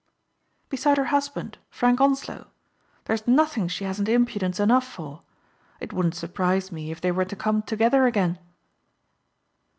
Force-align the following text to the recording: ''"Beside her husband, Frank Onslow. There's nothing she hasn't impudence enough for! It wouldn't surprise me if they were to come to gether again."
''"Beside 0.71 0.97
her 0.97 1.05
husband, 1.13 1.59
Frank 1.69 2.01
Onslow. 2.01 2.47
There's 3.05 3.27
nothing 3.27 3.67
she 3.67 3.83
hasn't 3.83 4.09
impudence 4.09 4.59
enough 4.59 4.87
for! 4.87 5.21
It 5.79 5.93
wouldn't 5.93 6.15
surprise 6.15 6.71
me 6.71 6.89
if 6.89 6.99
they 6.99 7.11
were 7.11 7.25
to 7.25 7.35
come 7.35 7.61
to 7.61 7.75
gether 7.77 8.07
again." 8.07 8.39